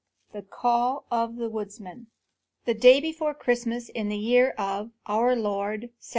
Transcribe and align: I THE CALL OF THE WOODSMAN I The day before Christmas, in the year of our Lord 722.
I 0.33 0.39
THE 0.39 0.47
CALL 0.47 1.05
OF 1.11 1.35
THE 1.35 1.47
WOODSMAN 1.47 2.07
I 2.07 2.09
The 2.65 2.73
day 2.73 2.99
before 2.99 3.35
Christmas, 3.35 3.87
in 3.87 4.09
the 4.09 4.17
year 4.17 4.49
of 4.57 4.89
our 5.05 5.35
Lord 5.35 5.91
722. 5.99 5.99